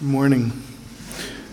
[0.00, 0.50] Good morning.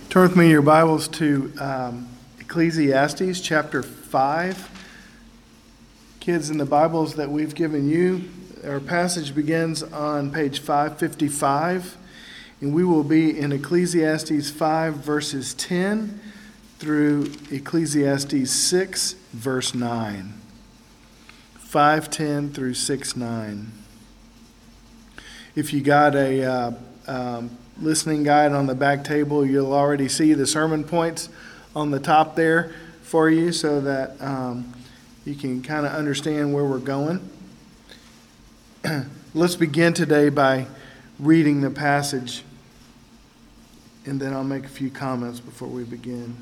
[0.08, 2.08] Turn with me your Bibles to um,
[2.40, 6.18] Ecclesiastes chapter 5.
[6.22, 8.24] Kids, in the Bibles that we've given you,
[8.66, 11.98] our passage begins on page 555,
[12.62, 16.18] and we will be in Ecclesiastes 5, verses 10
[16.80, 20.34] through Ecclesiastes 6, verse 9.
[21.58, 23.72] 510 through 6 9.
[25.54, 26.72] If you got a uh,
[27.08, 31.30] um, listening guide on the back table, you'll already see the sermon points
[31.76, 34.74] on the top there for you so that um,
[35.26, 37.30] you can kind of understand where we're going.
[39.34, 40.68] Let's begin today by
[41.20, 42.44] reading the passage,
[44.06, 46.38] and then I'll make a few comments before we begin.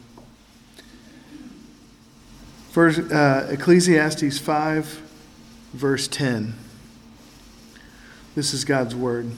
[2.72, 4.86] First, uh, Ecclesiastes 5,
[5.74, 6.56] verse 10.
[8.36, 9.32] This is God's word.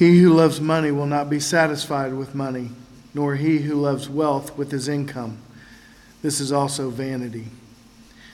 [0.00, 2.70] He who loves money will not be satisfied with money,
[3.12, 5.36] nor he who loves wealth with his income.
[6.22, 7.48] This is also vanity.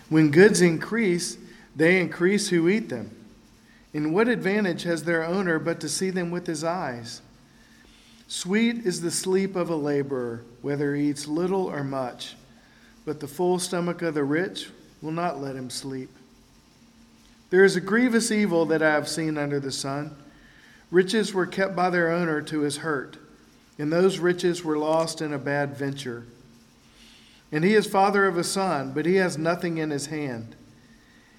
[0.08, 1.36] When goods increase,
[1.74, 3.10] they increase who eat them.
[3.92, 7.20] In what advantage has their owner but to see them with his eyes?
[8.28, 12.36] Sweet is the sleep of a laborer, whether he eats little or much,
[13.04, 14.70] but the full stomach of the rich
[15.02, 16.10] will not let him sleep.
[17.50, 20.14] There is a grievous evil that I have seen under the sun
[20.90, 23.16] Riches were kept by their owner to his hurt,
[23.78, 26.24] and those riches were lost in a bad venture.
[27.52, 30.54] And he is father of a son, but he has nothing in his hand.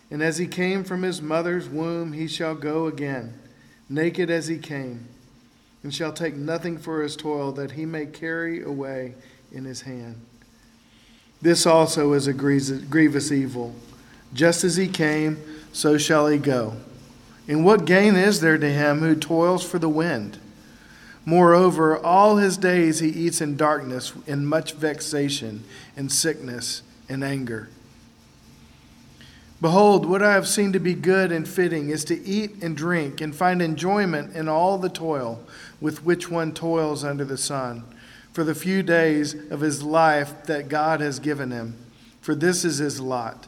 [0.09, 3.33] And as he came from his mother's womb, he shall go again,
[3.89, 5.07] naked as he came,
[5.83, 9.15] and shall take nothing for his toil that he may carry away
[9.51, 10.15] in his hand.
[11.41, 13.75] This also is a grievous evil.
[14.33, 15.37] Just as he came,
[15.71, 16.75] so shall he go.
[17.47, 20.37] And what gain is there to him who toils for the wind?
[21.25, 25.63] Moreover, all his days he eats in darkness, in much vexation,
[25.95, 27.69] in sickness, and anger.
[29.59, 33.21] Behold, what I have seen to be good and fitting is to eat and drink,
[33.21, 35.43] and find enjoyment in all the toil
[35.81, 37.83] with which one toils under the sun,
[38.31, 41.75] for the few days of his life that God has given him.
[42.21, 43.47] For this is his lot.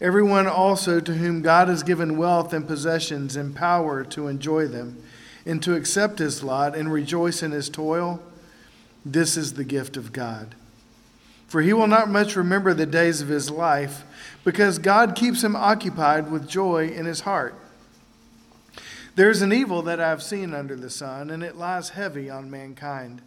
[0.00, 5.02] Everyone also to whom God has given wealth and possessions and power to enjoy them,
[5.46, 8.20] and to accept his lot and rejoice in his toil,
[9.04, 10.54] this is the gift of God.
[11.46, 14.02] For he will not much remember the days of his life,
[14.44, 17.54] because God keeps him occupied with joy in his heart.
[19.14, 22.28] There is an evil that I have seen under the sun, and it lies heavy
[22.28, 23.22] on mankind.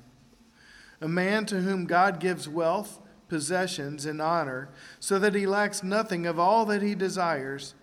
[1.02, 4.70] A man to whom God gives wealth, possessions, and honor,
[5.00, 7.76] so that he lacks nothing of all that he desires,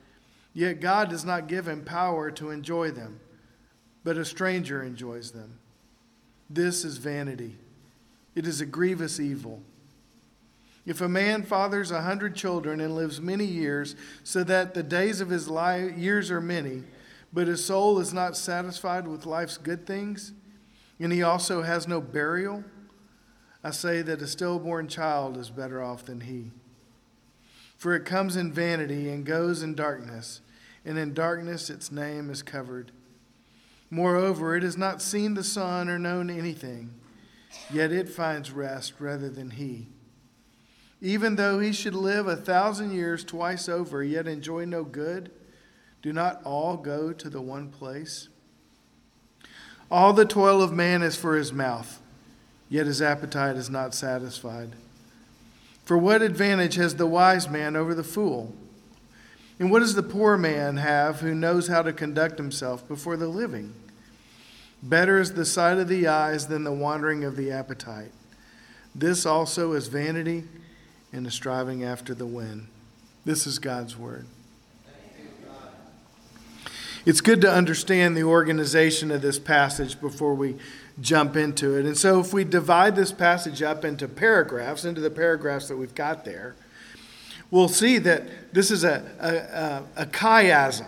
[0.53, 3.21] yet God does not give him power to enjoy them,
[4.05, 5.59] but a stranger enjoys them.
[6.51, 7.57] This is vanity.
[8.35, 9.63] It is a grievous evil.
[10.85, 15.21] If a man fathers a hundred children and lives many years, so that the days
[15.21, 16.85] of his life, years are many,
[17.33, 20.33] but his soul is not satisfied with life's good things,
[21.01, 22.63] and he also has no burial,
[23.67, 26.53] I say that a stillborn child is better off than he.
[27.77, 30.41] For it comes in vanity and goes in darkness,
[30.85, 32.93] and in darkness its name is covered.
[33.91, 36.95] Moreover, it has not seen the sun or known anything,
[37.69, 39.89] yet it finds rest rather than he.
[41.01, 45.33] Even though he should live a thousand years twice over, yet enjoy no good,
[46.03, 48.29] do not all go to the one place?
[49.91, 52.01] All the toil of man is for his mouth
[52.69, 54.71] yet his appetite is not satisfied.
[55.85, 58.55] For what advantage has the wise man over the fool?
[59.59, 63.29] And what does the poor man have who knows how to conduct himself before the
[63.29, 63.73] living?
[64.83, 68.13] Better is the sight of the eyes than the wandering of the appetite.
[68.95, 70.45] This also is vanity
[71.13, 72.69] and a striving after the wind.
[73.25, 74.27] This is God's word.
[77.05, 80.57] It's good to understand the organization of this passage before we
[81.01, 81.85] jump into it.
[81.87, 85.95] And so, if we divide this passage up into paragraphs, into the paragraphs that we've
[85.95, 86.57] got there,
[87.51, 90.87] we'll see that this is a, a, a, a chiasm.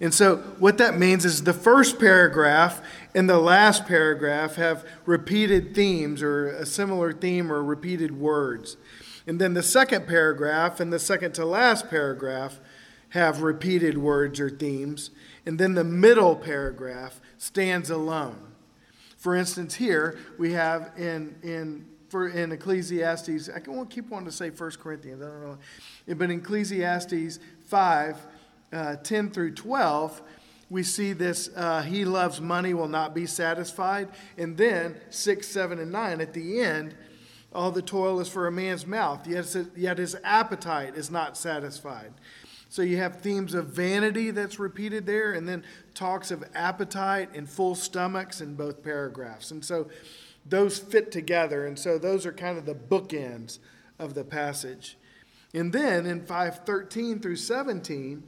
[0.00, 2.82] And so, what that means is the first paragraph
[3.14, 8.76] and the last paragraph have repeated themes or a similar theme or repeated words.
[9.26, 12.60] And then the second paragraph and the second to last paragraph
[13.10, 15.10] have repeated words or themes.
[15.46, 18.45] And then the middle paragraph stands alone.
[19.26, 24.32] For instance, here we have in, in, for, in Ecclesiastes, I won't keep wanting to
[24.32, 25.58] say 1 Corinthians, I don't know.
[26.14, 28.26] But in Ecclesiastes 5,
[28.72, 30.22] uh, 10 through 12,
[30.70, 34.10] we see this uh, he loves money will not be satisfied.
[34.38, 36.94] And then 6, 7, and 9 at the end,
[37.52, 42.12] all the toil is for a man's mouth, yet, yet his appetite is not satisfied.
[42.68, 45.64] So you have themes of vanity that's repeated there, and then
[45.94, 49.50] talks of appetite and full stomachs in both paragraphs.
[49.50, 49.88] And so
[50.44, 53.58] those fit together, and so those are kind of the bookends
[53.98, 54.96] of the passage.
[55.54, 58.22] And then in 513 through 17,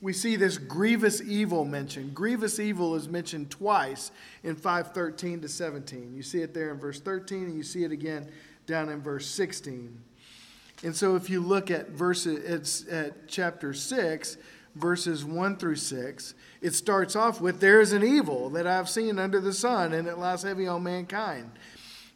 [0.00, 2.14] we see this grievous evil mentioned.
[2.14, 4.10] Grievous evil is mentioned twice
[4.42, 6.14] in 513 to 17.
[6.14, 8.30] You see it there in verse 13, and you see it again
[8.66, 10.03] down in verse 16.
[10.82, 14.36] And so if you look at verses at chapter 6,
[14.74, 19.18] verses 1 through 6, it starts off with there is an evil that I've seen
[19.18, 21.50] under the sun, and it lies heavy on mankind.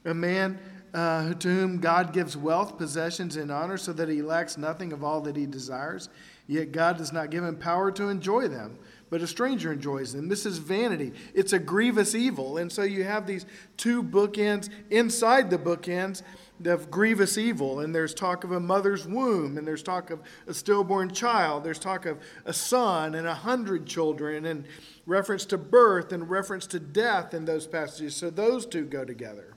[0.04, 0.58] A man
[0.94, 5.04] uh, to whom God gives wealth, possessions, and honor, so that he lacks nothing of
[5.04, 6.08] all that he desires.
[6.46, 8.78] Yet God does not give him power to enjoy them,
[9.10, 10.28] but a stranger enjoys them.
[10.28, 11.12] This is vanity.
[11.34, 12.56] It's a grievous evil.
[12.56, 13.44] And so you have these
[13.76, 16.22] two bookends inside the bookends
[16.64, 17.80] of grievous evil.
[17.80, 21.78] And there's talk of a mother's womb, and there's talk of a stillborn child, there's
[21.78, 24.64] talk of a son and a hundred children, and
[25.06, 28.16] reference to birth and reference to death in those passages.
[28.16, 29.54] So those two go together.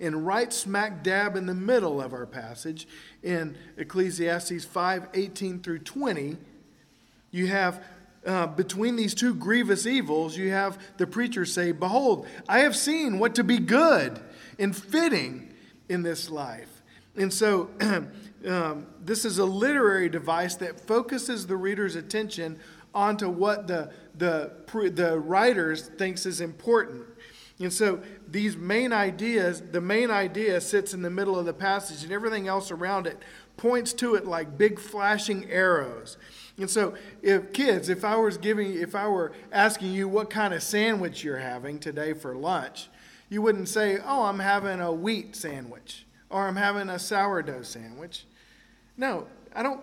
[0.00, 2.86] And right smack dab in the middle of our passage,
[3.22, 6.36] in Ecclesiastes 5 18 through 20,
[7.30, 7.82] you have
[8.26, 13.18] uh, between these two grievous evils, you have the preacher say, Behold, I have seen
[13.18, 14.20] what to be good
[14.58, 15.51] and fitting
[15.88, 16.82] in this life.
[17.16, 17.70] And so,
[18.46, 22.58] um, this is a literary device that focuses the reader's attention
[22.94, 24.52] onto what the, the,
[24.94, 27.04] the writer thinks is important.
[27.58, 32.02] And so, these main ideas, the main idea sits in the middle of the passage,
[32.02, 33.18] and everything else around it
[33.56, 36.16] points to it like big flashing arrows.
[36.56, 40.54] And so, if kids, if I was giving, if I were asking you what kind
[40.54, 42.88] of sandwich you're having today for lunch,
[43.32, 48.26] you wouldn't say, oh, I'm having a wheat sandwich or I'm having a sourdough sandwich.
[48.98, 49.80] No, I don't.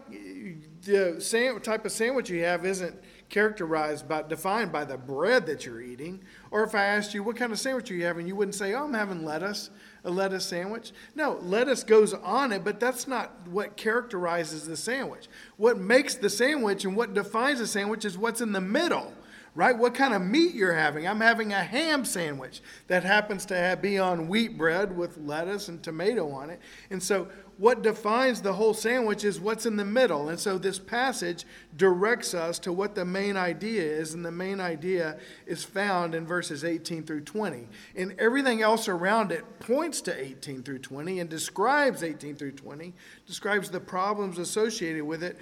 [0.83, 2.95] The type of sandwich you have isn't
[3.29, 6.21] characterized by, defined by the bread that you're eating.
[6.51, 8.75] Or if I asked you, what kind of sandwich are you having, you wouldn't say,
[8.75, 9.71] oh, I'm having lettuce,
[10.03, 10.91] a lettuce sandwich.
[11.15, 15.27] No, lettuce goes on it, but that's not what characterizes the sandwich.
[15.57, 19.11] What makes the sandwich and what defines the sandwich is what's in the middle
[19.55, 19.77] right?
[19.77, 21.07] What kind of meat you're having.
[21.07, 25.67] I'm having a ham sandwich that happens to have, be on wheat bread with lettuce
[25.67, 26.59] and tomato on it.
[26.89, 30.29] And so, what defines the whole sandwich is what's in the middle.
[30.29, 34.13] And so, this passage directs us to what the main idea is.
[34.13, 37.67] And the main idea is found in verses 18 through 20.
[37.95, 42.93] And everything else around it points to 18 through 20 and describes 18 through 20,
[43.25, 45.37] describes the problems associated with it.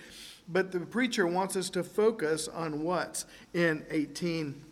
[0.47, 4.63] But the preacher wants us to focus on what's in 18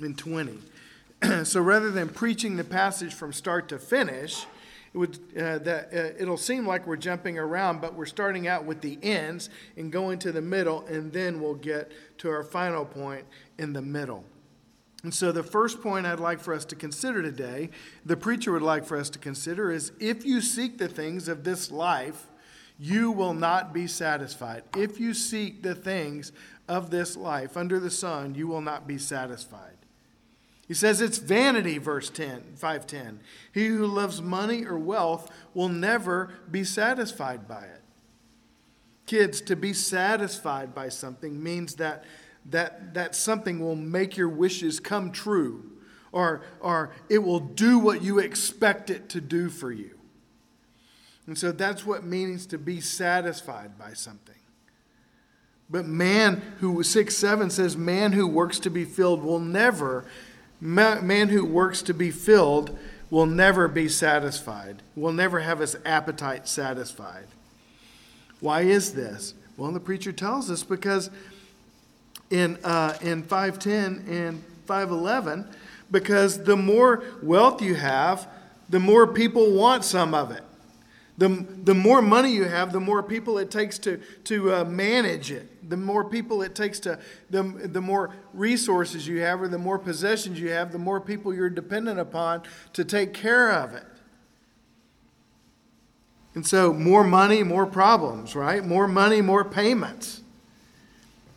[0.00, 0.58] and 20.
[1.44, 4.46] so rather than preaching the passage from start to finish,
[4.92, 8.64] it would, uh, that, uh, it'll seem like we're jumping around, but we're starting out
[8.64, 12.84] with the ends and going to the middle, and then we'll get to our final
[12.84, 13.24] point
[13.58, 14.24] in the middle.
[15.02, 17.70] And so, the first point I'd like for us to consider today,
[18.04, 21.44] the preacher would like for us to consider, is if you seek the things of
[21.44, 22.26] this life,
[22.80, 24.62] you will not be satisfied.
[24.74, 26.32] If you seek the things
[26.66, 29.76] of this life under the sun, you will not be satisfied.
[30.66, 33.20] He says it's vanity, verse 10, 510.
[33.52, 37.82] He who loves money or wealth will never be satisfied by it.
[39.04, 42.04] Kids, to be satisfied by something means that
[42.46, 45.70] that, that something will make your wishes come true,
[46.12, 49.99] or, or it will do what you expect it to do for you.
[51.26, 54.34] And so that's what means to be satisfied by something.
[55.70, 60.04] But man who, 6 7 says, man who works to be filled will never,
[60.60, 62.76] man who works to be filled
[63.08, 67.26] will never be satisfied, will never have his appetite satisfied.
[68.40, 69.34] Why is this?
[69.56, 71.10] Well, the preacher tells us because
[72.30, 75.46] in, uh, in 510 and 511,
[75.90, 78.26] because the more wealth you have,
[78.68, 80.42] the more people want some of it.
[81.20, 81.28] The,
[81.64, 85.68] the more money you have, the more people it takes to, to uh, manage it.
[85.68, 86.98] The more people it takes to,
[87.28, 91.34] the, the more resources you have, or the more possessions you have, the more people
[91.34, 93.84] you're dependent upon to take care of it.
[96.34, 98.64] And so, more money, more problems, right?
[98.64, 100.22] More money, more payments.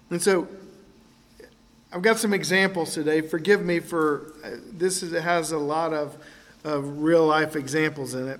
[0.09, 0.47] And so,
[1.91, 3.19] I've got some examples today.
[3.19, 6.15] Forgive me for uh, this is, has a lot of,
[6.63, 8.39] of real life examples in it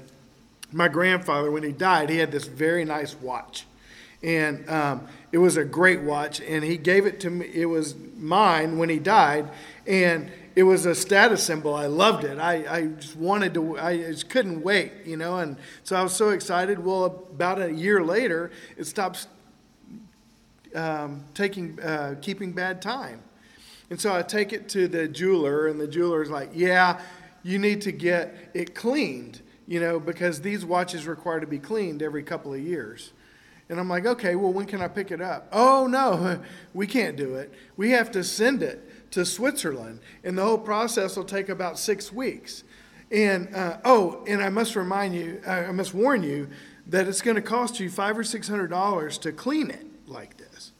[0.74, 3.66] my grandfather, when he died, he had this very nice watch.
[4.22, 7.50] And um, it was a great watch, and he gave it to me.
[7.54, 9.50] It was mine when he died,
[9.86, 11.74] and it was a status symbol.
[11.74, 12.40] I loved it.
[12.40, 16.14] I, I just wanted to, I just couldn't wait, you know, and so I was
[16.14, 16.80] so excited.
[16.80, 19.28] Well, about a year later, it stops
[20.74, 23.22] um, taking, uh, keeping bad time.
[23.90, 27.02] And so I take it to the jeweler, and the jeweler's like, yeah,
[27.44, 32.02] you need to get it cleaned, you know, because these watches require to be cleaned
[32.02, 33.14] every couple of years.
[33.70, 35.48] And I'm like, okay, well, when can I pick it up?
[35.52, 36.42] Oh, no,
[36.74, 37.54] we can't do it.
[37.78, 42.12] We have to send it to Switzerland, and the whole process will take about six
[42.12, 42.64] weeks.
[43.12, 46.50] And uh, oh, and I must remind you, I must warn you
[46.88, 50.38] that it's going to cost you five or six hundred dollars to clean it like
[50.38, 50.72] this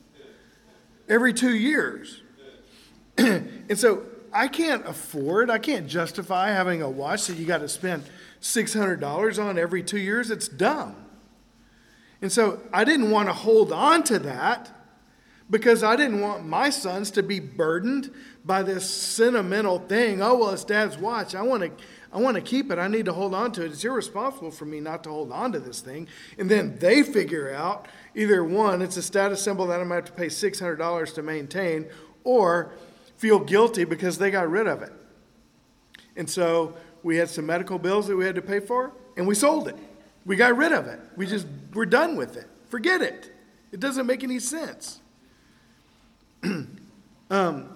[1.08, 2.22] every two years.
[3.18, 7.70] and so I can't afford, I can't justify having a watch that you got to
[7.70, 8.04] spend
[8.44, 10.30] six hundred dollars on every two years.
[10.30, 10.96] It's dumb.
[12.22, 14.70] And so I didn't want to hold on to that
[15.50, 18.12] because I didn't want my sons to be burdened
[18.46, 20.22] by this sentimental thing.
[20.22, 21.36] Oh, well, it's dad's watch.
[21.36, 21.72] I want to.
[22.12, 22.78] I want to keep it.
[22.78, 23.72] I need to hold on to it.
[23.72, 26.08] It's irresponsible for me not to hold on to this thing.
[26.38, 30.06] And then they figure out either one, it's a status symbol that I might have
[30.06, 31.88] to pay $600 to maintain,
[32.24, 32.72] or
[33.18, 34.94] feel guilty because they got rid of it.
[36.16, 39.36] And so we had some medical bills that we had to pay for, and we
[39.36, 39.76] sold it.
[40.26, 41.00] We got rid of it.
[41.16, 42.48] We just, we're done with it.
[42.70, 43.32] Forget it.
[43.72, 45.02] It doesn't make any sense.
[47.30, 47.70] um,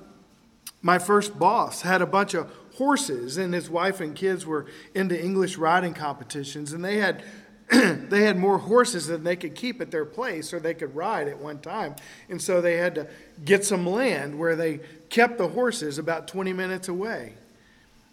[0.82, 5.22] my first boss had a bunch of horses, and his wife and kids were into
[5.22, 7.24] English riding competitions, and they had
[7.70, 11.28] they had more horses than they could keep at their place or they could ride
[11.28, 11.96] at one time.
[12.30, 13.08] And so they had to
[13.44, 14.80] get some land where they
[15.10, 17.34] kept the horses about 20 minutes away.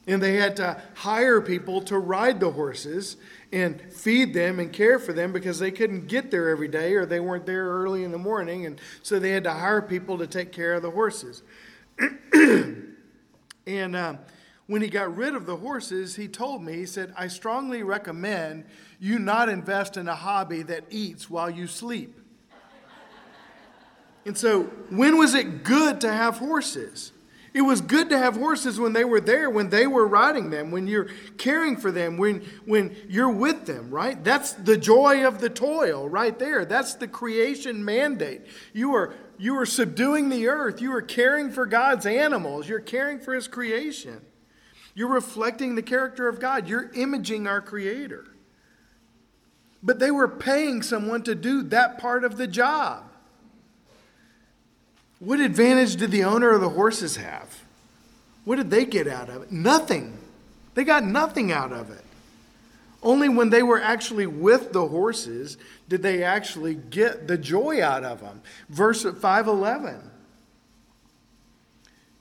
[0.07, 3.17] And they had to hire people to ride the horses
[3.53, 7.07] and feed them and care for them because they couldn't get there every day or
[7.07, 8.67] they weren't there early in the morning.
[8.67, 11.43] And so they had to hire people to take care of the horses.
[13.67, 14.17] and uh,
[14.67, 18.65] when he got rid of the horses, he told me, he said, I strongly recommend
[18.99, 22.19] you not invest in a hobby that eats while you sleep.
[24.25, 27.13] and so, when was it good to have horses?
[27.55, 30.73] It was good to have horses when they were there, when they were riding them,
[30.73, 31.07] when you're
[31.39, 34.23] caring for them, when, when you're with them, right?
[34.23, 36.65] That's the joy of the toil right there.
[36.65, 38.43] That's the creation mandate.
[38.73, 40.83] You are, you are subduing the earth.
[40.83, 42.69] You are caring for God's animals.
[42.69, 44.21] You're caring for His creation.
[44.97, 46.69] You're reflecting the character of God.
[46.69, 48.27] You're imaging our Creator.
[49.81, 53.14] But they were paying someone to do that part of the job.
[55.19, 57.63] What advantage did the owner of the horses have?
[58.45, 59.53] What did they get out of it?
[59.53, 60.19] Nothing.
[60.75, 62.05] They got nothing out of it.
[63.03, 68.03] Only when they were actually with the horses did they actually get the joy out
[68.03, 68.41] of them.
[68.69, 70.11] Verse 511.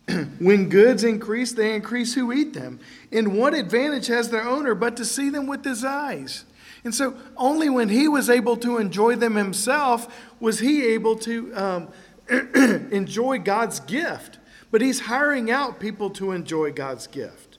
[0.39, 2.79] when goods increase, they increase who eat them.
[3.11, 6.43] And what advantage has their owner but to see them with his eyes?
[6.83, 11.55] And so, only when he was able to enjoy them himself was he able to
[11.55, 11.87] um,
[12.55, 14.39] enjoy God's gift,
[14.71, 17.57] but he's hiring out people to enjoy God's gift.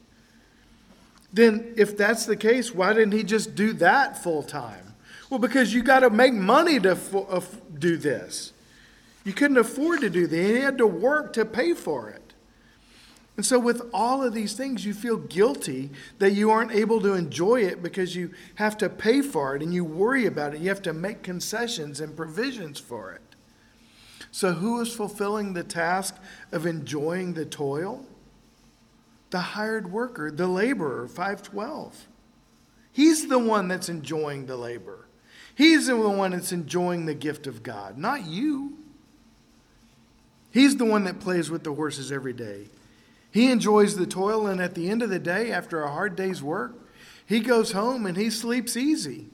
[1.32, 4.94] Then, if that's the case, why didn't he just do that full time?
[5.28, 6.92] Well, because you got to make money to
[7.28, 7.40] uh,
[7.76, 8.52] do this.
[9.24, 10.36] You couldn't afford to do that.
[10.36, 12.34] He had to work to pay for it.
[13.36, 17.14] And so, with all of these things, you feel guilty that you aren't able to
[17.14, 20.60] enjoy it because you have to pay for it and you worry about it.
[20.60, 23.22] You have to make concessions and provisions for it.
[24.34, 26.16] So, who is fulfilling the task
[26.50, 28.04] of enjoying the toil?
[29.30, 32.08] The hired worker, the laborer, 512.
[32.90, 35.06] He's the one that's enjoying the labor.
[35.54, 38.76] He's the one that's enjoying the gift of God, not you.
[40.50, 42.64] He's the one that plays with the horses every day.
[43.30, 46.42] He enjoys the toil, and at the end of the day, after a hard day's
[46.42, 46.74] work,
[47.24, 49.26] he goes home and he sleeps easy.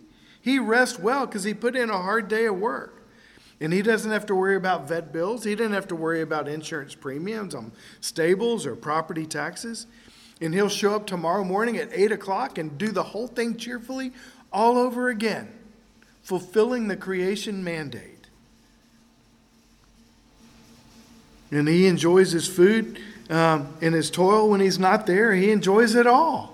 [0.42, 2.99] He rests well because he put in a hard day of work.
[3.60, 5.44] And he doesn't have to worry about vet bills.
[5.44, 9.86] He doesn't have to worry about insurance premiums on stables or property taxes.
[10.40, 14.12] And he'll show up tomorrow morning at 8 o'clock and do the whole thing cheerfully
[14.50, 15.52] all over again,
[16.22, 18.28] fulfilling the creation mandate.
[21.50, 22.98] And he enjoys his food
[23.28, 25.34] um, and his toil when he's not there.
[25.34, 26.49] He enjoys it all.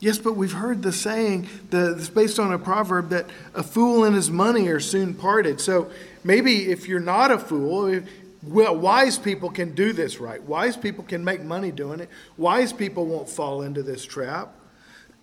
[0.00, 4.16] Yes, but we've heard the saying that's based on a proverb that a fool and
[4.16, 5.60] his money are soon parted.
[5.60, 5.90] So
[6.24, 8.04] maybe if you're not a fool, if,
[8.42, 10.42] well, wise people can do this right.
[10.42, 12.08] Wise people can make money doing it.
[12.38, 14.54] Wise people won't fall into this trap.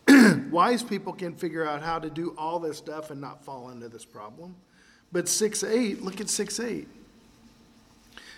[0.52, 3.90] wise people can figure out how to do all this stuff and not fall into
[3.90, 4.56] this problem.
[5.12, 6.88] But 6 8, look at 6 8.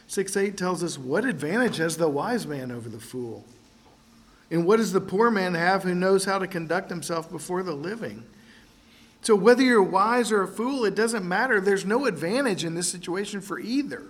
[0.08, 3.44] 6 8 tells us, What advantage has the wise man over the fool?
[4.52, 7.74] And what does the poor man have who knows how to conduct himself before the
[7.74, 8.24] living?
[9.22, 11.60] So, whether you're wise or a fool, it doesn't matter.
[11.60, 14.04] There's no advantage in this situation for either.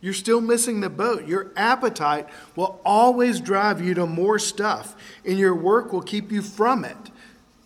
[0.00, 1.26] You're still missing the boat.
[1.26, 6.42] Your appetite will always drive you to more stuff, and your work will keep you
[6.42, 6.96] from it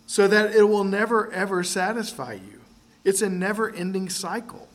[0.05, 2.61] so that it will never, ever satisfy you.
[3.03, 4.69] It's a never ending cycle.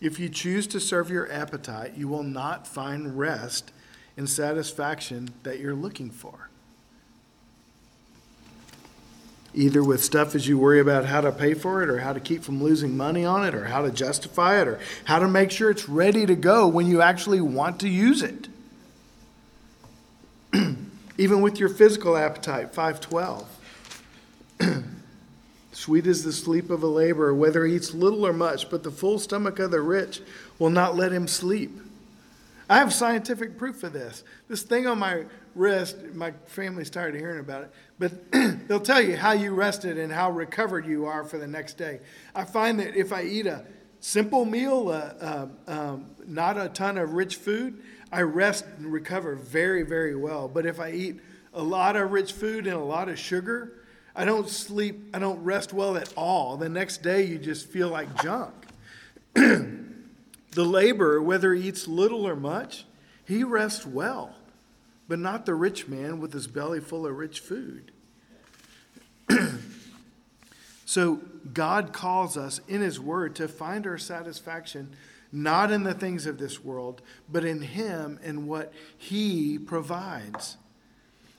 [0.00, 3.72] If you choose to serve your appetite, you will not find rest
[4.16, 6.48] and satisfaction that you're looking for.
[9.54, 12.20] Either with stuff as you worry about how to pay for it, or how to
[12.20, 15.50] keep from losing money on it, or how to justify it, or how to make
[15.50, 18.48] sure it's ready to go when you actually want to use it.
[21.18, 23.48] Even with your physical appetite, 512.
[25.72, 28.90] Sweet is the sleep of a laborer, whether he eats little or much, but the
[28.90, 30.20] full stomach of the rich
[30.58, 31.78] will not let him sleep.
[32.68, 34.24] I have scientific proof of this.
[34.48, 38.32] This thing on my wrist, my family's tired of hearing about it, but
[38.68, 42.00] they'll tell you how you rested and how recovered you are for the next day.
[42.34, 43.64] I find that if I eat a
[44.00, 49.36] simple meal, uh, uh, um, not a ton of rich food, I rest and recover
[49.36, 50.48] very, very well.
[50.48, 51.20] But if I eat
[51.54, 55.42] a lot of rich food and a lot of sugar, I don't sleep, I don't
[55.44, 56.56] rest well at all.
[56.56, 58.54] The next day, you just feel like junk.
[60.56, 62.86] The laborer, whether he eats little or much,
[63.26, 64.34] he rests well,
[65.06, 67.92] but not the rich man with his belly full of rich food.
[70.86, 71.20] so
[71.52, 74.96] God calls us in his word to find our satisfaction
[75.30, 80.56] not in the things of this world, but in him and what he provides.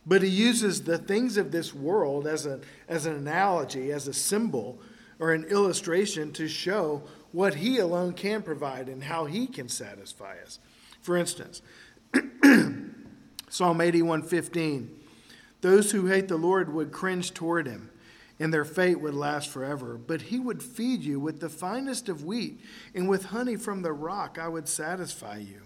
[0.06, 4.14] But he uses the things of this world as, a, as an analogy, as a
[4.14, 4.78] symbol
[5.18, 7.02] or an illustration to show
[7.38, 10.58] what He alone can provide and how He can satisfy us.
[11.04, 11.62] For instance,
[13.48, 14.88] Psalm 81:15,
[15.62, 17.92] those who hate the Lord would cringe toward Him,
[18.40, 20.00] and their fate would last forever.
[20.00, 22.60] But He would feed you with the finest of wheat,
[22.96, 25.62] and with honey from the rock I would satisfy you.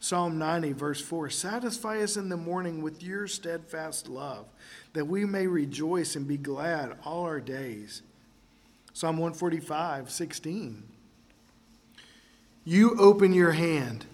[0.00, 4.46] Psalm 90, verse 4 Satisfy us in the morning with your steadfast love,
[4.94, 8.00] that we may rejoice and be glad all our days.
[8.92, 10.82] Psalm 145, 16.
[12.64, 14.06] You open your hand,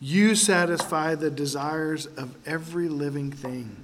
[0.00, 3.76] you satisfy the desires of every living thing.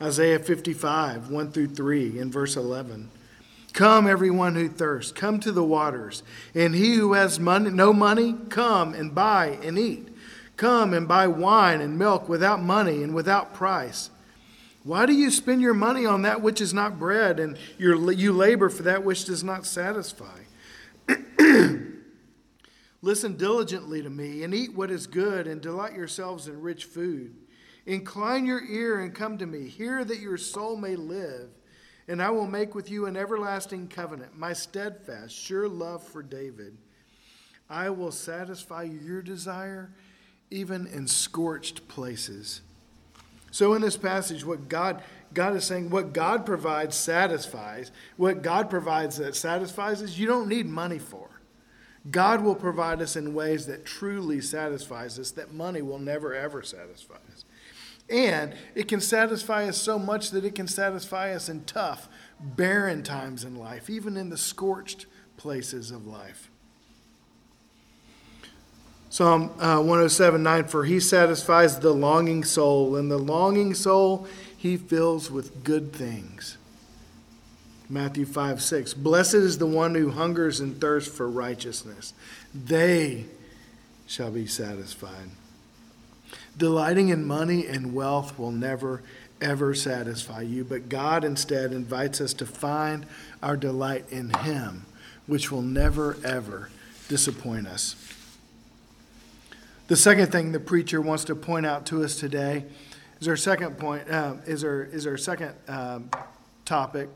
[0.00, 3.10] Isaiah 55, 1 through 3, in verse 11.
[3.72, 6.22] Come, everyone who thirsts, come to the waters.
[6.54, 10.08] And he who has money, no money, come and buy and eat.
[10.56, 14.10] Come and buy wine and milk without money and without price.
[14.88, 18.32] Why do you spend your money on that which is not bread, and your, you
[18.32, 20.38] labor for that which does not satisfy?
[23.02, 27.36] Listen diligently to me, and eat what is good, and delight yourselves in rich food.
[27.84, 29.68] Incline your ear and come to me.
[29.68, 31.50] Hear that your soul may live,
[32.08, 36.78] and I will make with you an everlasting covenant, my steadfast, sure love for David.
[37.68, 39.90] I will satisfy your desire
[40.50, 42.62] even in scorched places
[43.50, 45.02] so in this passage, what God
[45.34, 47.90] God is saying, what God provides satisfies.
[48.16, 51.28] What God provides that satisfies is you don't need money for.
[52.10, 56.62] God will provide us in ways that truly satisfies us, that money will never ever
[56.62, 57.44] satisfy us.
[58.08, 62.08] And it can satisfy us so much that it can satisfy us in tough,
[62.40, 65.04] barren times in life, even in the scorched
[65.36, 66.50] places of life.
[69.18, 74.76] Psalm uh, 107 9 For he satisfies the longing soul, and the longing soul he
[74.76, 76.56] fills with good things.
[77.88, 82.14] Matthew 5 6 Blessed is the one who hungers and thirsts for righteousness,
[82.54, 83.24] they
[84.06, 85.30] shall be satisfied.
[86.56, 89.02] Delighting in money and wealth will never,
[89.40, 93.04] ever satisfy you, but God instead invites us to find
[93.42, 94.86] our delight in Him,
[95.26, 96.70] which will never, ever
[97.08, 98.14] disappoint us.
[99.88, 102.66] The second thing the preacher wants to point out to us today
[103.20, 106.10] is our second point, uh, is, our, is our second um,
[106.66, 107.08] topic.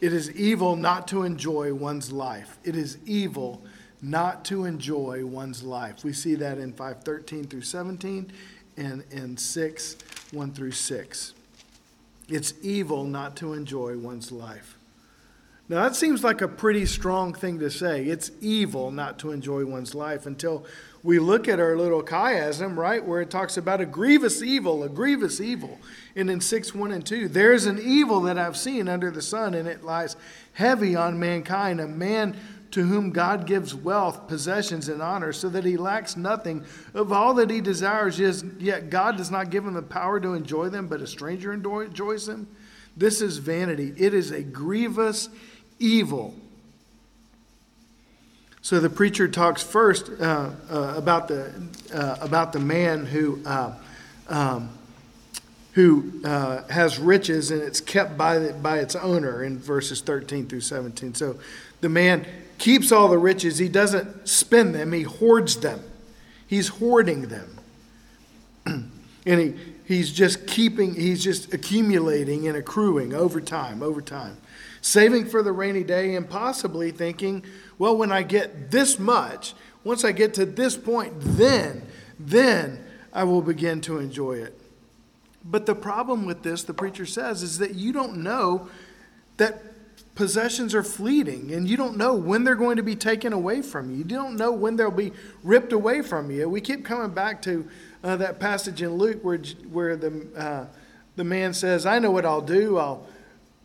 [0.00, 2.56] It is evil not to enjoy one's life.
[2.62, 3.64] It is evil
[4.00, 6.04] not to enjoy one's life.
[6.04, 8.30] We see that in 513 through 17
[8.76, 9.96] and in 6,
[10.30, 11.34] 1 through 6.
[12.28, 14.76] It's evil not to enjoy one's life.
[15.68, 18.04] Now, that seems like a pretty strong thing to say.
[18.04, 20.64] It's evil not to enjoy one's life until
[21.02, 24.88] we look at our little chiasm, right, where it talks about a grievous evil, a
[24.88, 25.78] grievous evil.
[26.14, 29.54] And in 6 1 and 2, there's an evil that I've seen under the sun,
[29.54, 30.16] and it lies
[30.52, 32.36] heavy on mankind, a man
[32.72, 37.34] to whom God gives wealth, possessions, and honor, so that he lacks nothing of all
[37.34, 38.18] that he desires,
[38.58, 42.26] yet God does not give him the power to enjoy them, but a stranger enjoys
[42.26, 42.46] them.
[42.96, 43.94] This is vanity.
[43.96, 45.30] It is a grievous
[45.78, 46.34] evil.
[48.62, 51.52] So the preacher talks first uh, uh, about the
[51.94, 53.74] uh, about the man who uh,
[54.28, 54.70] um,
[55.72, 60.46] who uh, has riches and it's kept by the, by its owner in verses 13
[60.46, 61.14] through 17.
[61.14, 61.38] So
[61.80, 62.26] the man
[62.58, 63.58] keeps all the riches.
[63.58, 64.92] He doesn't spend them.
[64.92, 65.80] He hoards them.
[66.46, 67.58] He's hoarding them,
[68.66, 69.54] and he
[69.90, 70.94] he's just keeping.
[70.94, 74.38] He's just accumulating and accruing over time, over time
[74.80, 77.44] saving for the rainy day and possibly thinking,
[77.78, 81.86] well, when I get this much, once I get to this point, then,
[82.18, 84.58] then I will begin to enjoy it.
[85.44, 88.68] But the problem with this, the preacher says, is that you don't know
[89.38, 89.62] that
[90.14, 93.90] possessions are fleeting and you don't know when they're going to be taken away from
[93.90, 93.98] you.
[93.98, 96.48] You don't know when they'll be ripped away from you.
[96.48, 97.66] We keep coming back to
[98.02, 99.38] uh, that passage in Luke where,
[99.70, 100.66] where the, uh,
[101.16, 102.78] the man says, I know what I'll do.
[102.78, 103.06] I'll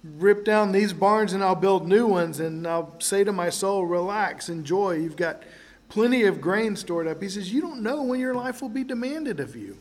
[0.04, 2.40] rip down these barns and I'll build new ones.
[2.40, 4.96] And I'll say to my soul, relax, enjoy.
[4.96, 5.44] You've got
[5.90, 7.22] plenty of grain stored up.
[7.22, 9.78] He says, You don't know when your life will be demanded of you.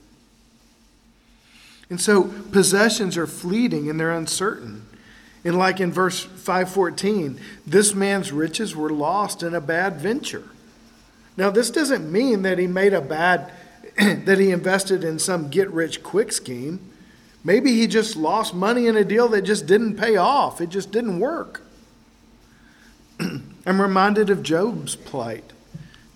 [1.91, 4.87] And so possessions are fleeting and they're uncertain.
[5.45, 10.49] And like in verse 514, this man's riches were lost in a bad venture.
[11.37, 13.53] Now, this doesn't mean that he made a bad,
[14.25, 16.91] that he invested in some get rich quick scheme.
[17.45, 20.91] Maybe he just lost money in a deal that just didn't pay off, it just
[20.91, 21.63] didn't work.
[23.21, 25.53] I'm reminded of Job's plight.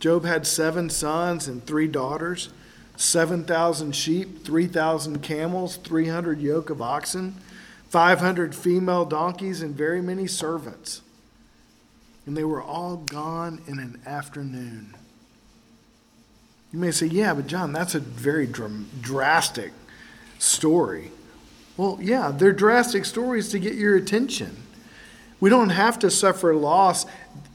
[0.00, 2.50] Job had seven sons and three daughters,
[2.96, 7.36] 7,000 sheep, 3,000 camels, 300 yoke of oxen,
[7.90, 11.02] 500 female donkeys, and very many servants.
[12.26, 14.94] And they were all gone in an afternoon.
[16.72, 19.72] You may say, yeah, but John, that's a very dr- drastic
[20.38, 21.10] story.
[21.76, 24.56] Well, yeah, they're drastic stories to get your attention.
[25.40, 27.06] We don't have to suffer loss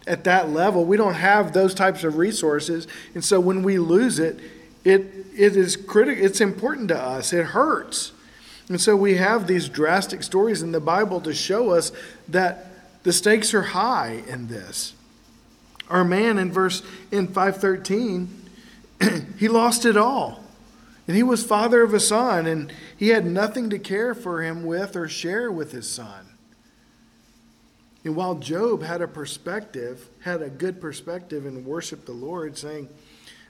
[0.07, 0.85] at that level.
[0.85, 2.87] We don't have those types of resources.
[3.13, 4.39] And so when we lose it,
[4.83, 5.01] it,
[5.35, 6.23] it is critical.
[6.23, 7.33] It's important to us.
[7.33, 8.13] It hurts.
[8.69, 11.91] And so we have these drastic stories in the Bible to show us
[12.29, 14.93] that the stakes are high in this.
[15.89, 18.42] Our man in verse in 513,
[19.37, 20.43] he lost it all.
[21.07, 24.63] And he was father of a son, and he had nothing to care for him
[24.63, 26.37] with or share with his son.
[28.05, 32.89] And while Job had a perspective, had a good perspective and worshiped the Lord, saying,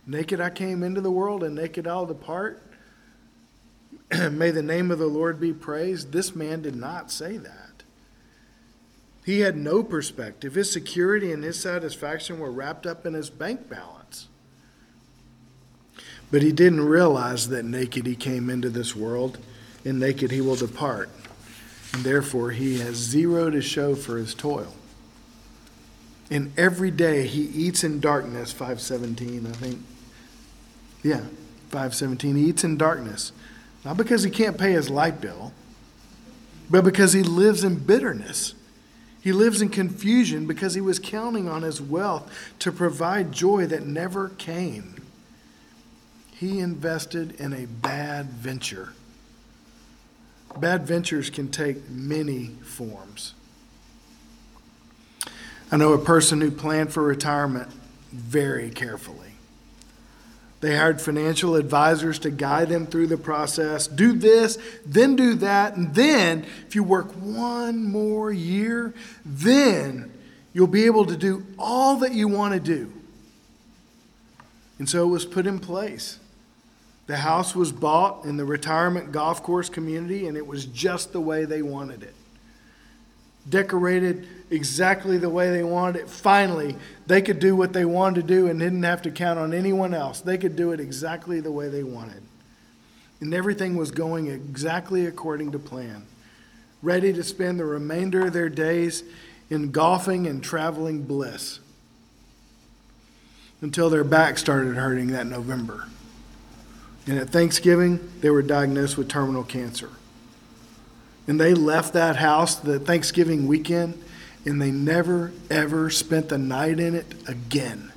[0.06, 2.62] Naked I came into the world, and naked I'll depart.
[4.32, 6.12] May the name of the Lord be praised.
[6.12, 7.84] This man did not say that.
[9.26, 10.56] He had no perspective.
[10.56, 14.03] His security and his satisfaction were wrapped up in his bank balance.
[16.32, 19.38] But he didn't realize that naked he came into this world,
[19.86, 21.10] and naked he will depart.
[21.94, 24.74] And therefore, he has zero to show for his toil.
[26.32, 29.80] And every day he eats in darkness, 517, I think.
[31.04, 31.22] Yeah,
[31.70, 32.36] 517.
[32.36, 33.32] He eats in darkness.
[33.86, 35.54] Not because he can't pay his light bill,
[36.70, 38.56] but because he lives in bitterness.
[39.22, 43.86] He lives in confusion because he was counting on his wealth to provide joy that
[43.86, 44.96] never came
[46.44, 48.90] he invested in a bad venture.
[50.58, 53.34] Bad ventures can take many forms.
[55.72, 57.70] I know a person who planned for retirement
[58.12, 59.32] very carefully.
[60.60, 63.88] They hired financial advisors to guide them through the process.
[63.88, 68.94] Do this, then do that, and then, if you work one more year,
[69.26, 70.12] then
[70.54, 72.94] you'll be able to do all that you want to do.
[74.78, 76.20] And so it was put in place.
[77.14, 81.22] The house was bought in the retirement golf course community, and it was just the
[81.22, 82.16] way they wanted it.
[83.48, 86.10] Decorated exactly the way they wanted it.
[86.10, 89.54] Finally, they could do what they wanted to do and didn't have to count on
[89.54, 90.22] anyone else.
[90.22, 92.24] They could do it exactly the way they wanted.
[93.22, 96.08] And everything was going exactly according to plan.
[96.82, 99.04] Ready to spend the remainder of their days
[99.52, 101.60] in golfing and traveling bliss
[103.62, 105.90] until their back started hurting that November.
[107.06, 109.90] And at Thanksgiving, they were diagnosed with terminal cancer.
[111.28, 114.02] And they left that house the Thanksgiving weekend
[114.46, 117.92] and they never, ever spent the night in it again.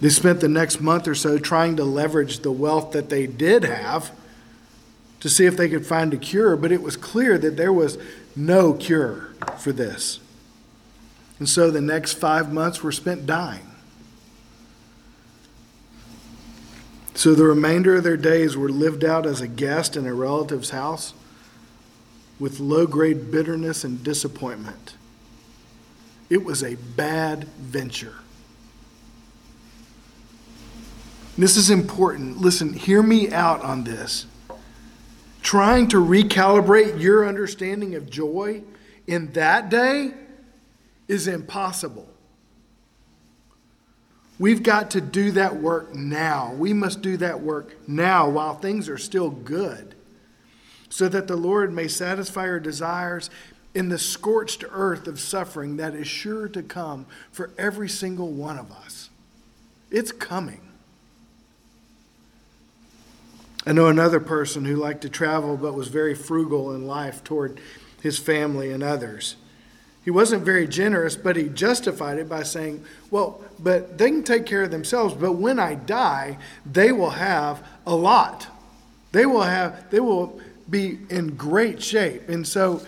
[0.00, 3.64] They spent the next month or so trying to leverage the wealth that they did
[3.64, 4.12] have
[5.20, 7.98] to see if they could find a cure, but it was clear that there was
[8.34, 10.20] no cure for this.
[11.38, 13.69] And so the next five months were spent dying.
[17.20, 20.70] So the remainder of their days were lived out as a guest in a relative's
[20.70, 21.12] house
[22.38, 24.94] with low grade bitterness and disappointment.
[26.30, 28.14] It was a bad venture.
[31.36, 32.38] This is important.
[32.38, 34.24] Listen, hear me out on this.
[35.42, 38.62] Trying to recalibrate your understanding of joy
[39.06, 40.12] in that day
[41.06, 42.09] is impossible.
[44.40, 46.54] We've got to do that work now.
[46.54, 49.94] We must do that work now while things are still good,
[50.88, 53.28] so that the Lord may satisfy our desires
[53.74, 58.58] in the scorched earth of suffering that is sure to come for every single one
[58.58, 59.10] of us.
[59.90, 60.62] It's coming.
[63.66, 67.60] I know another person who liked to travel but was very frugal in life toward
[68.00, 69.36] his family and others.
[70.04, 74.46] He wasn't very generous, but he justified it by saying, Well, but they can take
[74.46, 78.46] care of themselves, but when I die, they will have a lot.
[79.12, 82.28] They will have, they will be in great shape.
[82.28, 82.82] And so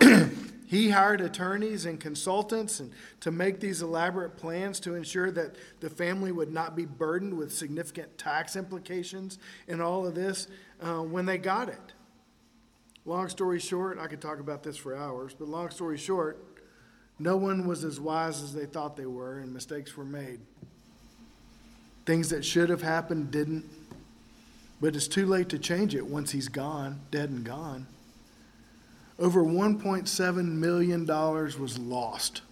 [0.66, 5.90] he hired attorneys and consultants and to make these elaborate plans to ensure that the
[5.90, 10.48] family would not be burdened with significant tax implications and all of this
[10.80, 11.92] uh, when they got it.
[13.04, 16.42] Long story short, I could talk about this for hours, but long story short,
[17.18, 20.40] no one was as wise as they thought they were, and mistakes were made.
[22.06, 23.64] Things that should have happened didn't,
[24.80, 27.86] but it's too late to change it once he's gone, dead and gone.
[29.18, 32.42] Over $1.7 million was lost.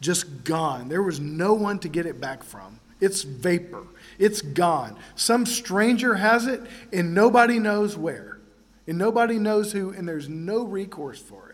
[0.00, 0.88] Just gone.
[0.88, 2.80] There was no one to get it back from.
[3.00, 3.84] It's vapor.
[4.18, 4.96] It's gone.
[5.14, 6.60] Some stranger has it,
[6.92, 8.38] and nobody knows where.
[8.86, 11.53] And nobody knows who, and there's no recourse for it.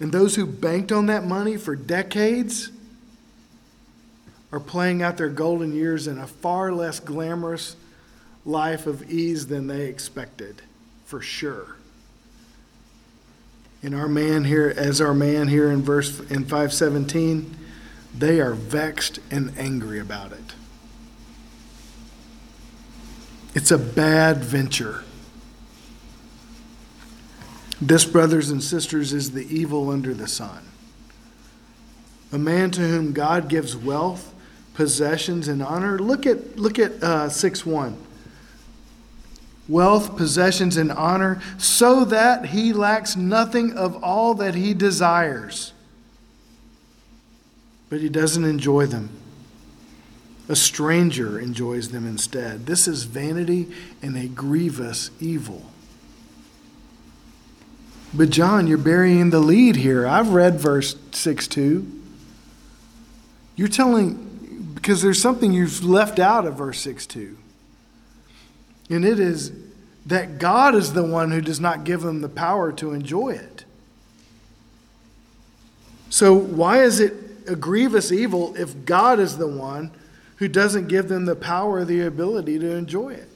[0.00, 2.70] And those who banked on that money for decades
[4.52, 7.76] are playing out their golden years in a far less glamorous
[8.44, 10.62] life of ease than they expected,
[11.06, 11.76] for sure.
[13.82, 17.56] In our man here, as our man here in verse in 517,
[18.16, 20.54] they are vexed and angry about it.
[23.54, 25.04] It's a bad venture.
[27.86, 30.64] This, brothers and sisters, is the evil under the sun.
[32.32, 34.32] A man to whom God gives wealth,
[34.72, 35.98] possessions, and honor.
[35.98, 37.98] Look at look at uh, six one
[39.68, 45.74] wealth, possessions, and honor, so that he lacks nothing of all that he desires.
[47.90, 49.10] But he doesn't enjoy them.
[50.48, 52.64] A stranger enjoys them instead.
[52.64, 53.70] This is vanity
[54.02, 55.64] and a grievous evil.
[58.16, 60.06] But, John, you're burying the lead here.
[60.06, 62.02] I've read verse 6 2.
[63.56, 67.36] You're telling, because there's something you've left out of verse 6 2.
[68.90, 69.52] And it is
[70.06, 73.64] that God is the one who does not give them the power to enjoy it.
[76.10, 77.14] So, why is it
[77.48, 79.90] a grievous evil if God is the one
[80.36, 83.33] who doesn't give them the power or the ability to enjoy it?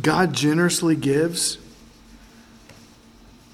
[0.00, 1.58] God generously gives,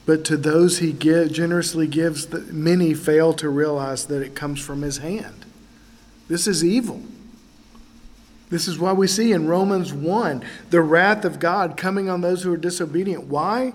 [0.06, 4.82] but to those he give, generously gives, many fail to realize that it comes from
[4.82, 5.44] his hand.
[6.28, 7.02] This is evil.
[8.50, 12.42] This is why we see in Romans 1 the wrath of God coming on those
[12.42, 13.24] who are disobedient.
[13.24, 13.74] Why?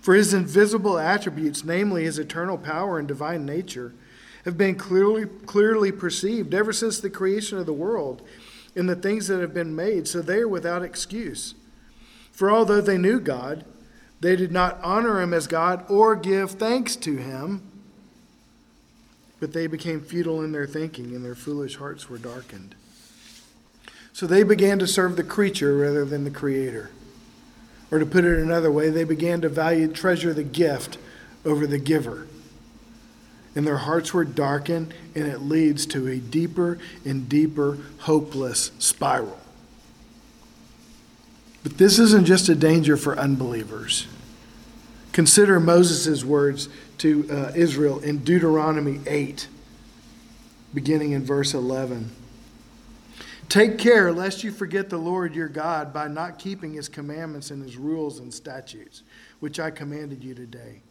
[0.00, 3.92] For his invisible attributes, namely his eternal power and divine nature,
[4.44, 8.22] have been clearly, clearly perceived ever since the creation of the world
[8.74, 11.54] in the things that have been made, so they are without excuse.
[12.40, 13.66] For although they knew God,
[14.22, 17.60] they did not honor him as God or give thanks to him,
[19.40, 22.76] but they became futile in their thinking, and their foolish hearts were darkened.
[24.14, 26.90] So they began to serve the creature rather than the creator.
[27.90, 30.96] Or to put it another way, they began to value, treasure the gift
[31.44, 32.26] over the giver.
[33.54, 39.38] And their hearts were darkened, and it leads to a deeper and deeper hopeless spiral.
[41.62, 44.06] But this isn't just a danger for unbelievers.
[45.12, 46.68] Consider Moses' words
[46.98, 49.48] to uh, Israel in Deuteronomy 8,
[50.72, 52.10] beginning in verse 11.
[53.48, 57.62] Take care lest you forget the Lord your God by not keeping his commandments and
[57.62, 59.02] his rules and statutes,
[59.40, 60.82] which I commanded you today.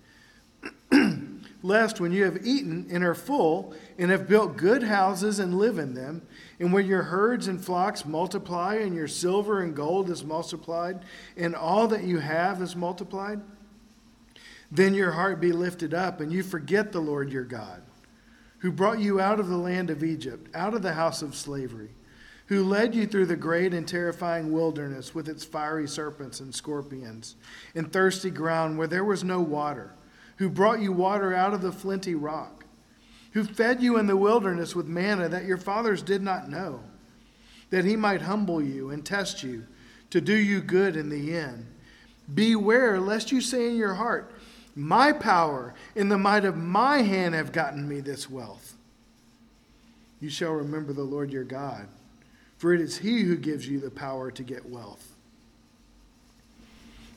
[1.64, 5.78] lest when you have eaten and are full, and have built good houses and live
[5.78, 6.22] in them,
[6.60, 11.04] and when your herds and flocks multiply, and your silver and gold is multiplied,
[11.38, 13.42] and all that you have is multiplied,
[14.72, 17.82] then your heart be lifted up, and you forget the Lord your God,
[18.60, 21.90] who brought you out of the land of Egypt, out of the house of slavery
[22.50, 27.36] who led you through the great and terrifying wilderness with its fiery serpents and scorpions,
[27.76, 29.94] and thirsty ground where there was no water,
[30.38, 32.59] who brought you water out of the flinty rock,
[33.32, 36.82] who fed you in the wilderness with manna that your fathers did not know,
[37.70, 39.66] that he might humble you and test you,
[40.10, 41.66] to do you good in the end.
[42.34, 44.32] Beware lest you say in your heart,
[44.76, 48.76] My power and the might of my hand have gotten me this wealth.
[50.20, 51.88] You shall remember the Lord your God
[52.60, 55.16] for it is he who gives you the power to get wealth,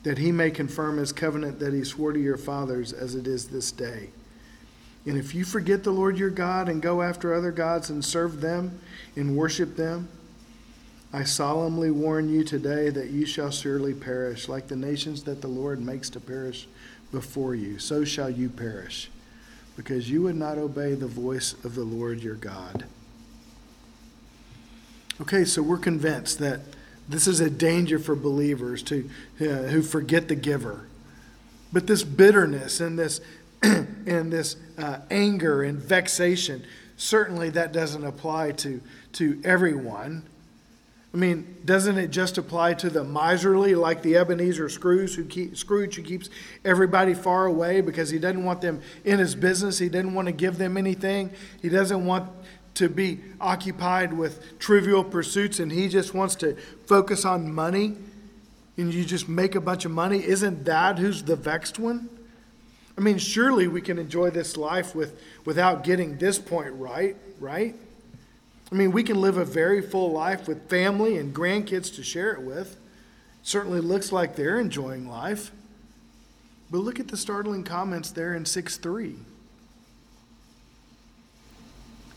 [0.03, 3.49] that he may confirm his covenant that he swore to your fathers as it is
[3.49, 4.09] this day.
[5.05, 8.39] And if you forget the Lord your God and go after other gods and serve
[8.39, 8.79] them
[9.15, 10.07] and worship them,
[11.11, 15.47] I solemnly warn you today that you shall surely perish, like the nations that the
[15.47, 16.67] Lord makes to perish
[17.11, 17.77] before you.
[17.77, 19.11] So shall you perish,
[19.75, 22.85] because you would not obey the voice of the Lord your God.
[25.21, 26.61] Okay, so we're convinced that
[27.07, 30.87] this is a danger for believers to uh, who forget the giver.
[31.71, 33.21] But this bitterness and this
[33.61, 36.65] and this uh, anger and vexation,
[36.97, 38.81] certainly that doesn't apply to
[39.13, 40.23] to everyone.
[41.13, 45.55] I mean, doesn't it just apply to the miserly, like the Ebenezer Scrooge who, keep,
[45.55, 46.27] Scrooge, who keeps
[46.65, 49.77] everybody far away because he doesn't want them in his business?
[49.77, 51.29] He doesn't want to give them anything.
[51.61, 52.31] He doesn't want
[52.75, 56.55] to be occupied with trivial pursuits and he just wants to
[56.87, 57.95] focus on money
[58.77, 62.09] and you just make a bunch of money, isn't that who's the vexed one?
[62.97, 67.75] I mean, surely we can enjoy this life with, without getting this point right, right?
[68.71, 72.33] I mean, we can live a very full life with family and grandkids to share
[72.33, 72.73] it with.
[72.73, 72.77] It
[73.43, 75.51] certainly looks like they're enjoying life.
[76.71, 79.15] But look at the startling comments there in 6 3.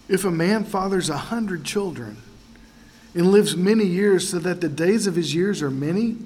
[0.08, 2.18] If a man fathers a hundred children
[3.14, 6.16] and lives many years so that the days of his years are many,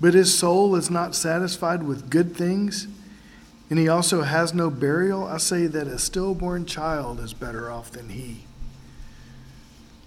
[0.00, 2.86] but his soul is not satisfied with good things,
[3.68, 7.90] and he also has no burial, I say that a stillborn child is better off
[7.90, 8.44] than he.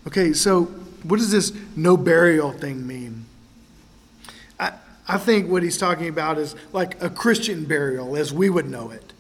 [0.08, 0.66] Okay, so
[1.04, 3.26] what does this no burial thing mean?
[4.60, 4.74] I,
[5.08, 8.92] I think what he's talking about is like a Christian burial as we would know
[8.92, 9.14] it,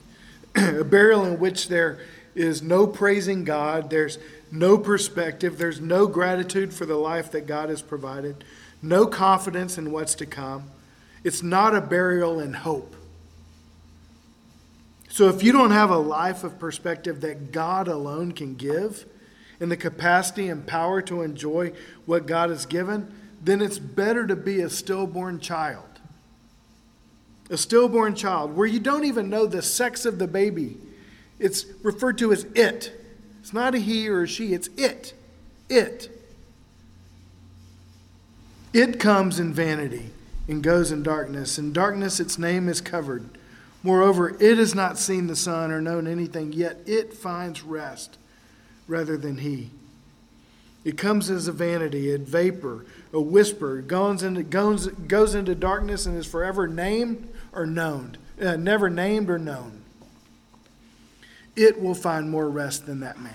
[0.79, 1.99] a burial in which there
[2.33, 4.17] is no praising God, there's
[4.51, 8.43] no perspective, there's no gratitude for the life that God has provided,
[8.81, 10.71] no confidence in what's to come.
[11.25, 12.95] It's not a burial in hope.
[15.19, 19.05] So if you don't have a life of perspective that God alone can give,
[19.59, 21.73] and the capacity and power to enjoy
[22.05, 25.99] what God has given, then it's better to be a stillborn child.
[27.49, 30.77] A stillborn child where you don't even know the sex of the baby
[31.37, 32.93] it's referred to as it.
[33.41, 35.13] It's not a he or a she, it's it.
[35.67, 36.09] It.
[38.71, 40.11] It comes in vanity
[40.47, 41.59] and goes in darkness.
[41.59, 43.37] In darkness, its name is covered.
[43.81, 48.17] Moreover, it has not seen the sun or known anything, yet it finds rest
[48.87, 49.69] rather than he.
[50.83, 56.05] It comes as a vanity, a vapor, a whisper, goes into, goes, goes into darkness
[56.05, 59.79] and is forever named or known, uh, never named or known
[61.59, 63.33] it will find more rest than that man.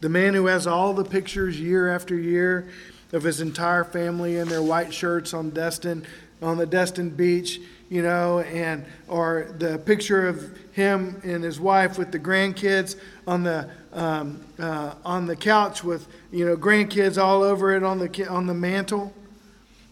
[0.00, 2.70] The man who has all the pictures year after year
[3.12, 6.06] of his entire family in their white shirts on Destin,
[6.40, 11.98] on the Destin beach, you know, and or the picture of him and his wife
[11.98, 12.96] with the grandkids
[13.26, 17.98] on the um, uh, on the couch with you know grandkids all over it on
[17.98, 19.12] the on the mantle.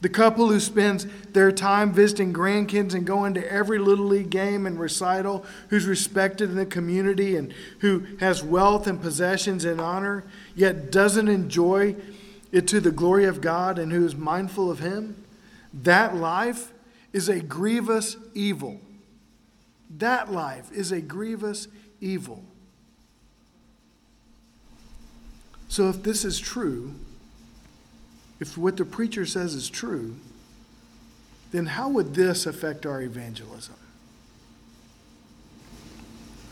[0.03, 4.67] The couple who spends their time visiting grandkids and going to every Little League game
[4.67, 10.23] and recital, who's respected in the community and who has wealth and possessions and honor,
[10.55, 11.97] yet doesn't enjoy
[12.53, 15.25] it to the glory of God and who is mindful of Him,
[15.73, 16.73] that life
[17.17, 18.79] is a grievous evil.
[19.89, 21.67] That life is a grievous
[21.99, 22.45] evil.
[25.69, 26.95] So, if this is true,
[28.39, 30.17] if what the preacher says is true,
[31.53, 33.77] then how would this affect our evangelism?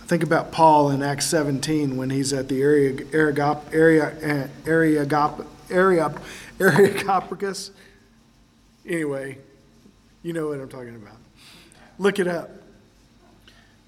[0.07, 5.45] Think about Paul in Acts 17 when he's at the area, area, eh, area, area,
[5.69, 6.15] area,
[6.59, 7.71] Areopagus.
[8.87, 9.37] Anyway,
[10.25, 11.19] you know what I'm talking about.
[11.99, 12.51] Look it up.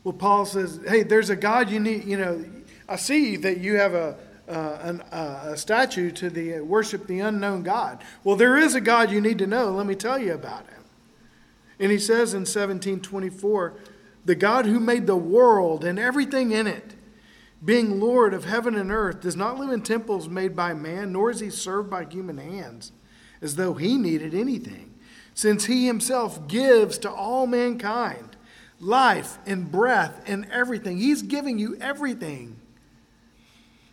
[0.05, 2.45] Well, Paul says, hey, there's a God you need, you know,
[2.89, 4.17] I see that you have a,
[4.49, 8.05] uh, an, uh, a statue to the uh, worship the unknown God.
[8.23, 9.73] Well, there is a God you need to know.
[9.73, 10.85] Let me tell you about him.
[11.81, 13.75] And he says in 1724,
[14.25, 16.93] the God who made the world and everything in it,
[17.65, 21.31] being Lord of heaven and earth, does not live in temples made by man, nor
[21.31, 22.93] is he served by human hands,
[23.41, 24.95] as though he needed anything,
[25.37, 28.37] since he himself gives to all mankind
[28.81, 30.99] life and breath and everything.
[30.99, 32.59] He's giving you everything.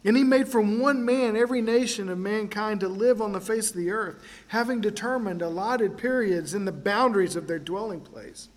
[0.03, 3.69] And he made from one man every nation of mankind to live on the face
[3.69, 8.49] of the earth, having determined allotted periods in the boundaries of their dwelling place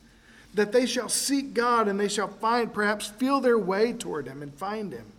[0.55, 4.43] that they shall seek God and they shall find, perhaps feel their way toward Him
[4.43, 5.13] and find Him.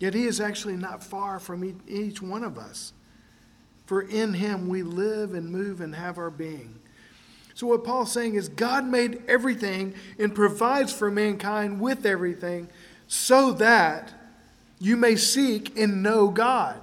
[0.00, 2.92] Yet He is actually not far from each one of us.
[3.86, 6.78] For in Him we live and move and have our being.
[7.54, 12.68] So, what Paul's saying is God made everything and provides for mankind with everything
[13.08, 14.12] so that
[14.78, 16.80] you may seek and know God.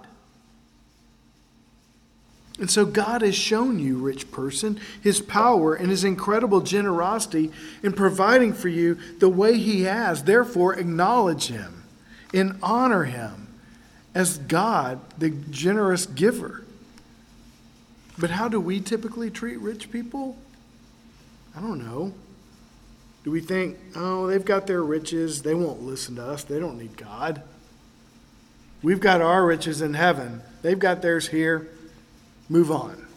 [2.60, 7.52] And so God has shown you, rich person, his power and his incredible generosity
[7.82, 10.24] in providing for you the way he has.
[10.24, 11.84] Therefore, acknowledge him
[12.34, 13.48] and honor him
[14.14, 16.63] as God, the generous giver.
[18.18, 20.38] But how do we typically treat rich people?
[21.56, 22.14] I don't know.
[23.24, 26.78] Do we think, oh, they've got their riches, they won't listen to us, they don't
[26.78, 27.42] need God?
[28.82, 31.70] We've got our riches in heaven, they've got theirs here
[32.50, 33.08] move on.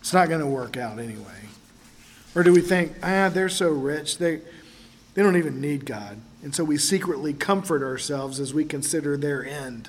[0.00, 1.24] It's not going to work out anyway.
[2.34, 4.40] Or do we think, ah, they're so rich, they,
[5.14, 6.18] they don't even need God.
[6.42, 9.88] And so we secretly comfort ourselves as we consider their end.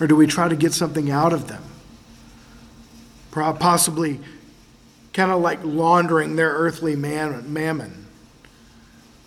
[0.00, 1.62] Or do we try to get something out of them?
[3.30, 4.20] Possibly
[5.12, 8.06] kind of like laundering their earthly mammon.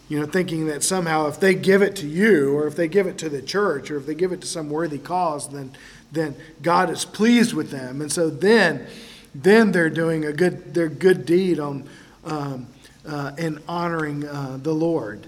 [0.10, 3.08] You know, thinking that somehow if they give it to you, or if they give
[3.08, 5.72] it to the church, or if they give it to some worthy cause, then
[6.12, 8.02] then God is pleased with them.
[8.02, 8.88] And so then,
[9.34, 11.88] then they're doing a good, their good deed on,
[12.26, 12.68] um,
[13.08, 15.26] uh, in honoring uh, the Lord.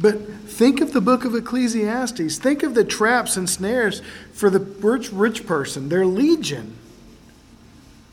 [0.00, 2.38] But think of the book of Ecclesiastes.
[2.38, 4.00] Think of the traps and snares
[4.32, 5.90] for the rich, rich person.
[5.90, 6.76] They're legion.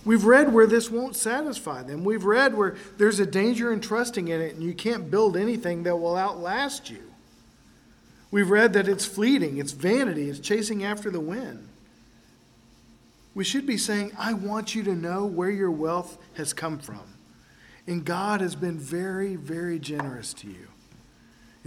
[0.04, 2.04] We've read where this won't satisfy them.
[2.04, 5.84] We've read where there's a danger in trusting in it, and you can't build anything
[5.84, 7.04] that will outlast you.
[8.32, 11.70] We've read that it's fleeting, it's vanity, it's chasing after the wind.
[13.34, 17.16] We should be saying, I want you to know where your wealth has come from.
[17.86, 20.67] And God has been very, very generous to you.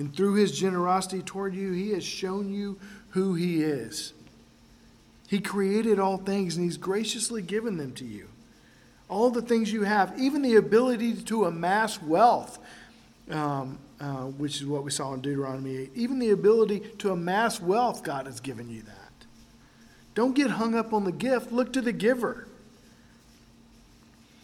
[0.01, 2.79] And through his generosity toward you, he has shown you
[3.11, 4.15] who he is.
[5.29, 8.29] He created all things and he's graciously given them to you.
[9.11, 12.59] All the things you have, even the ability to amass wealth.
[13.31, 15.91] Um, uh, which is what we saw in Deuteronomy 8.
[15.95, 19.27] Even the ability to amass wealth, God has given you that.
[20.15, 22.49] Don't get hung up on the gift, look to the giver.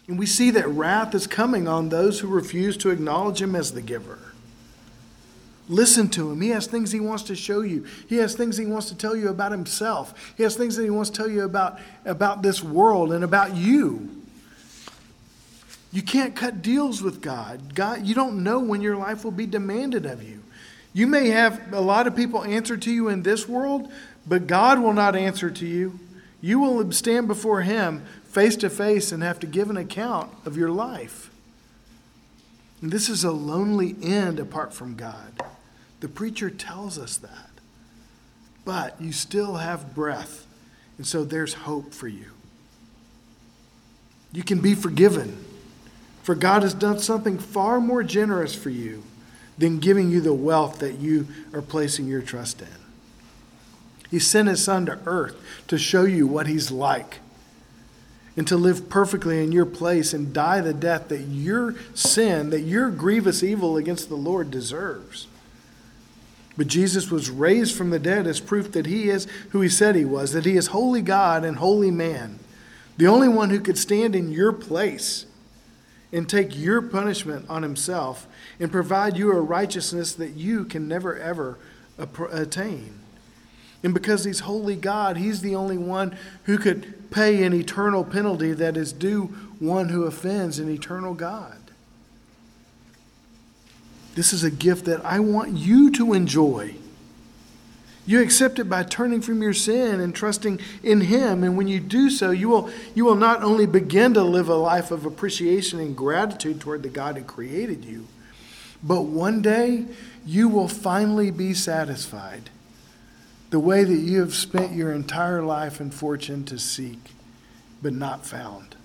[0.07, 3.71] And we see that wrath is coming on those who refuse to acknowledge him as
[3.71, 4.19] the giver.
[5.69, 6.39] Listen to him.
[6.39, 7.85] He has things he wants to show you.
[8.07, 10.33] He has things he wants to tell you about himself.
[10.37, 13.55] He has things that he wants to tell you about, about this world and about
[13.55, 14.09] you.
[15.91, 17.75] You can't cut deals with God.
[17.75, 20.41] God, you don't know when your life will be demanded of you.
[20.93, 23.91] You may have a lot of people answer to you in this world,
[24.25, 25.99] but God will not answer to you.
[26.41, 30.55] You will stand before Him face to face and have to give an account of
[30.55, 31.29] your life.
[32.81, 35.41] And this is a lonely end apart from God.
[35.99, 37.49] The preacher tells us that.
[38.65, 40.45] But you still have breath,
[40.97, 42.31] and so there's hope for you.
[44.33, 45.43] You can be forgiven.
[46.23, 49.03] For God has done something far more generous for you
[49.57, 52.67] than giving you the wealth that you are placing your trust in.
[54.11, 55.35] He sent his son to earth
[55.67, 57.19] to show you what he's like
[58.35, 62.61] and to live perfectly in your place and die the death that your sin, that
[62.61, 65.27] your grievous evil against the Lord deserves.
[66.57, 69.95] But Jesus was raised from the dead as proof that he is who he said
[69.95, 72.39] he was, that he is holy God and holy man,
[72.97, 75.27] the only one who could stand in your place
[76.11, 78.27] and take your punishment on himself
[78.59, 81.59] and provide you a righteousness that you can never ever
[82.31, 82.99] attain.
[83.83, 88.53] And because he's holy God, he's the only one who could pay an eternal penalty
[88.53, 89.25] that is due
[89.59, 91.66] one who offends an eternal God.
[94.17, 96.73] This is a gift that I want you to enjoy.
[98.07, 101.43] You accept it by turning from your sin and trusting in Him.
[101.43, 104.55] And when you do so, you will, you will not only begin to live a
[104.55, 108.07] life of appreciation and gratitude toward the God who created you,
[108.81, 109.85] but one day
[110.25, 112.49] you will finally be satisfied
[113.51, 117.11] the way that you have spent your entire life and fortune to seek,
[117.83, 118.76] but not found.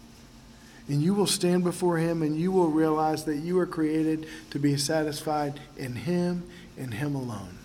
[0.93, 4.59] And you will stand before Him and you will realize that you are created to
[4.59, 7.57] be satisfied in Him and Him alone.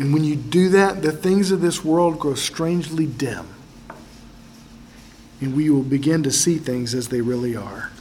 [0.00, 3.46] And when you do that, the things of this world grow strangely dim.
[5.40, 7.92] And we will begin to see things as they really are.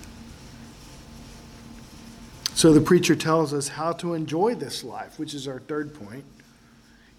[2.56, 6.24] So the preacher tells us how to enjoy this life, which is our third point.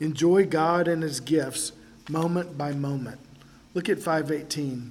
[0.00, 1.70] Enjoy God and his gifts
[2.08, 3.20] moment by moment.
[3.74, 4.90] Look at 518.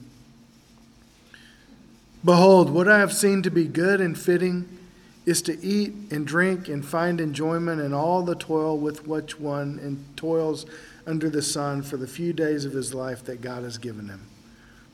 [2.23, 4.77] Behold, what I have seen to be good and fitting
[5.25, 9.79] is to eat and drink and find enjoyment in all the toil with which one
[9.81, 10.65] and toils
[11.05, 14.27] under the sun for the few days of his life that God has given him.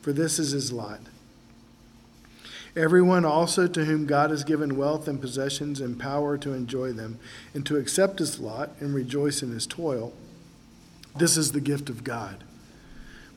[0.02, 1.00] For this is his lot.
[2.76, 7.18] Everyone also to whom God has given wealth and possessions and power to enjoy them,
[7.52, 10.12] and to accept his lot and rejoice in his toil,
[11.16, 12.44] this is the gift of God.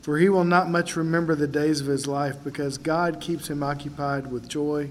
[0.01, 3.61] For he will not much remember the days of his life, because God keeps him
[3.61, 4.89] occupied with joy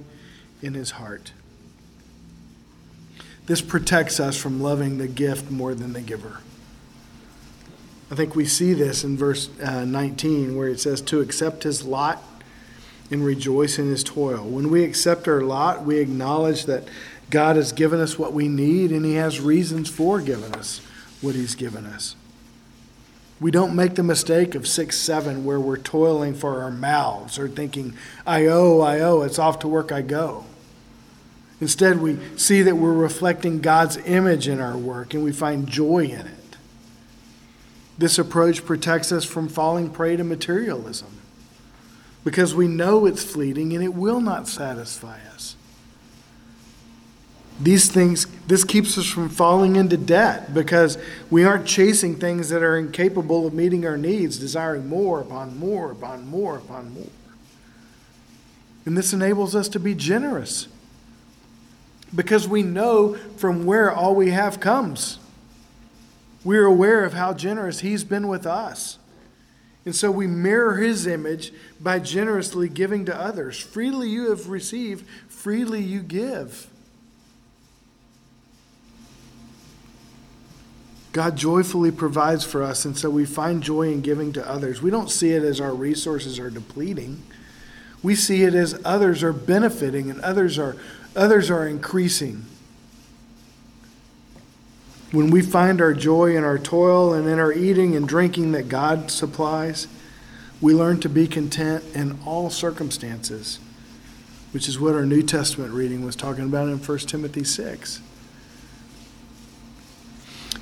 [0.63, 1.33] in his heart.
[3.47, 6.41] This protects us from loving the gift more than the giver.
[8.11, 11.85] I think we see this in verse uh, 19 where it says, To accept his
[11.85, 12.23] lot
[13.11, 14.45] and rejoice in his toil.
[14.45, 16.85] When we accept our lot, we acknowledge that
[17.31, 20.81] God has given us what we need and he has reasons for giving us
[21.21, 22.17] what he's given us.
[23.41, 27.49] We don't make the mistake of 6 7 where we're toiling for our mouths or
[27.49, 27.95] thinking,
[28.27, 30.45] I owe, I owe, it's off to work I go.
[31.61, 36.05] Instead, we see that we're reflecting God's image in our work and we find joy
[36.05, 36.57] in it.
[37.99, 41.21] This approach protects us from falling prey to materialism
[42.25, 45.57] because we know it's fleeting and it will not satisfy us.
[47.63, 50.97] These things, this keeps us from falling into debt because
[51.31, 55.93] we aren't chasing things that are incapable of meeting our needs, desiring more upon more
[55.93, 57.05] upon more upon more.
[58.87, 60.69] And this enables us to be generous
[62.15, 65.19] because we know from where all we have comes.
[66.43, 68.99] We're aware of how generous He's been with us.
[69.85, 73.59] And so we mirror His image by generously giving to others.
[73.59, 76.70] Freely you have received, freely you give.
[81.13, 84.81] God joyfully provides for us, and so we find joy in giving to others.
[84.81, 87.23] We don't see it as our resources are depleting.
[88.03, 90.77] We see it as others are benefiting and others are
[91.15, 92.45] others are increasing.
[95.11, 98.69] When we find our joy in our toil and in our eating and drinking that
[98.69, 99.89] God supplies,
[100.61, 103.59] we learn to be content in all circumstances,
[104.53, 108.01] which is what our New Testament reading was talking about in 1 Timothy 6.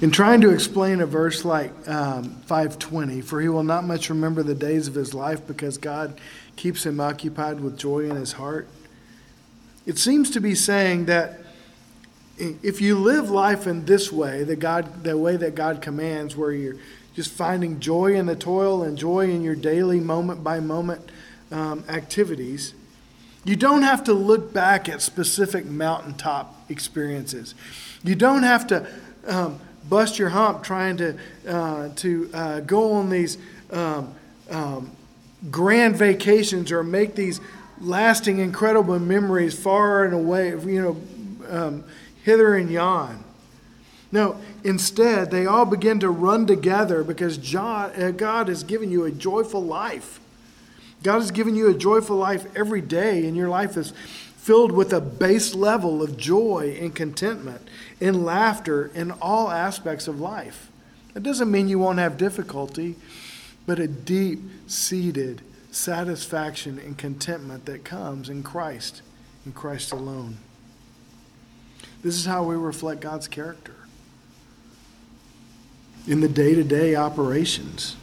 [0.01, 4.45] In trying to explain a verse like um, 520, for he will not much remember
[4.45, 6.21] the days of his life because God
[6.55, 8.69] keeps him occupied with joy in his heart,
[9.87, 11.41] it seems to be saying that
[12.39, 16.53] if you live life in this way, the God, the way that God commands, where
[16.53, 16.77] you're
[17.17, 21.11] just finding joy in the toil and joy in your daily moment by moment
[21.51, 22.73] um, activities,
[23.45, 27.57] you don't have to look back at specific mountaintop experiences.
[28.05, 28.87] You don't have to
[29.27, 29.59] um,
[29.89, 31.17] bust your hump trying to
[31.47, 33.39] uh, to uh, go on these
[33.71, 34.15] um,
[34.51, 34.91] um
[35.51, 37.41] grand vacations or make these
[37.81, 40.97] lasting, incredible memories far and away, you know,
[41.49, 41.85] um,
[42.25, 43.25] hither and yon.
[44.11, 49.11] No, instead, they all begin to run together because uh, God has given you a
[49.11, 50.19] joyful life.
[51.03, 53.93] God has given you a joyful life every day, and your life is
[54.49, 57.69] filled with a base level of joy and contentment
[58.01, 60.73] and laughter in all aspects of life.
[61.13, 62.97] That doesn't mean you won't have difficulty,
[63.67, 69.03] but a deep seated satisfaction and contentment that comes in Christ,
[69.45, 70.39] in Christ alone.
[72.03, 73.77] This is how we reflect God's character
[76.07, 77.97] in the day to day operations.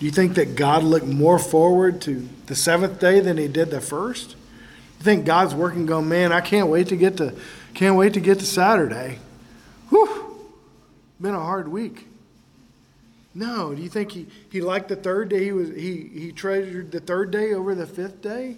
[0.00, 3.70] Do you think that God looked more forward to the seventh day than he did
[3.70, 4.34] the first?
[5.00, 7.34] You think God's working going, man, I can't wait to get to
[7.72, 9.18] can't wait to get to Saturday.
[9.88, 10.36] Whew.
[11.20, 12.06] Been a hard week.
[13.34, 13.74] No.
[13.74, 15.44] Do you think he, he liked the third day?
[15.44, 18.56] He, was, he, he treasured the third day over the fifth day?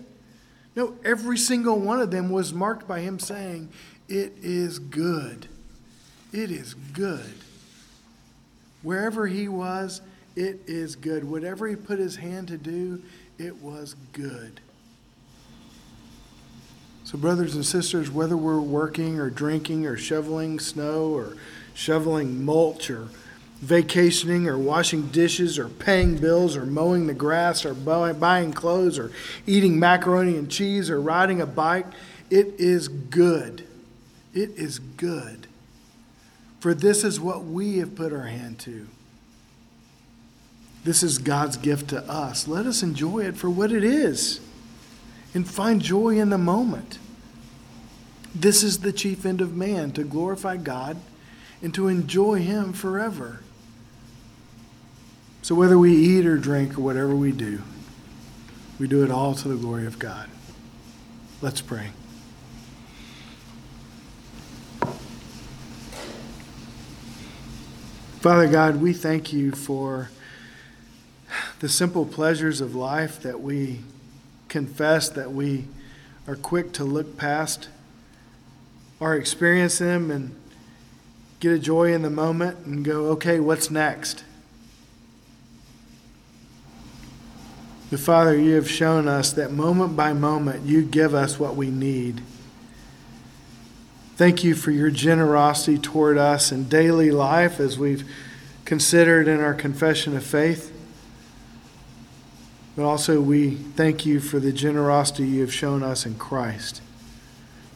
[0.75, 3.69] No, every single one of them was marked by him saying,
[4.09, 5.47] It is good.
[6.33, 7.35] It is good.
[8.83, 10.01] Wherever he was,
[10.35, 11.23] it is good.
[11.23, 13.03] Whatever he put his hand to do,
[13.39, 14.62] it was good.
[17.13, 21.37] So, brothers and sisters, whether we're working or drinking or shoveling snow or
[21.75, 23.09] shoveling mulch or
[23.61, 29.13] vacationing or washing dishes or paying bills or mowing the grass or buying clothes or
[29.47, 31.85] eating macaroni and cheese or riding a bike,
[32.31, 33.67] it is good.
[34.33, 35.49] It is good.
[36.61, 38.87] For this is what we have put our hand to.
[40.83, 42.49] This is God's gift to us.
[42.49, 44.41] Let us enjoy it for what it is
[45.35, 46.99] and find joy in the moment.
[48.43, 50.97] This is the chief end of man to glorify God
[51.63, 53.39] and to enjoy Him forever.
[55.43, 57.63] So, whether we eat or drink or whatever we do,
[58.81, 60.29] we do it all to the glory of God.
[61.41, 61.91] Let's pray.
[68.19, 70.11] Father God, we thank you for
[71.61, 73.83] the simple pleasures of life that we
[74.49, 75.67] confess, that we
[76.27, 77.69] are quick to look past
[79.03, 80.33] or experience them and
[81.41, 84.23] get a joy in the moment and go, okay, what's next?
[87.91, 91.69] But Father, you have shown us that moment by moment you give us what we
[91.69, 92.23] need.
[94.15, 98.09] Thank you for your generosity toward us in daily life as we've
[98.65, 100.73] considered in our confession of faith.
[102.77, 106.83] But also, we thank you for the generosity you have shown us in Christ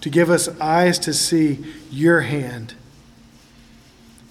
[0.01, 2.75] to give us eyes to see your hand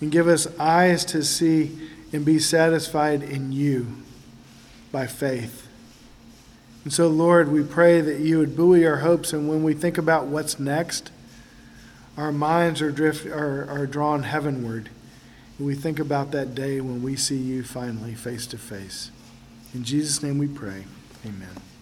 [0.01, 1.78] and give us eyes to see
[2.13, 3.88] and be satisfied in you
[4.91, 5.68] by faith.
[6.84, 9.97] And so, Lord, we pray that you would buoy our hopes, and when we think
[9.97, 11.11] about what's next,
[12.16, 14.89] our minds are, drift, are, are drawn heavenward.
[15.57, 19.09] And we think about that day when we see you finally face to face.
[19.74, 20.86] In Jesus' name we pray.
[21.26, 21.74] Amen.